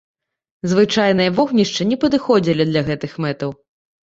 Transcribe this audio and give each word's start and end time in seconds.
Звычайныя 0.71 1.33
вогнішчы 1.39 1.87
не 1.91 1.99
падыходзілі 2.07 2.63
для 2.71 2.81
гэтых 2.89 3.17
мэтаў. 3.29 3.49